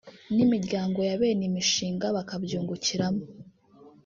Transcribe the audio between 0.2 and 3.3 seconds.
n’imiryango ya bene imishinga bakabyungukiramo”